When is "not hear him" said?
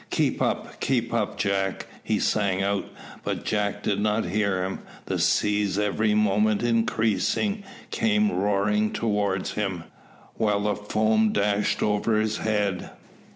3.99-4.79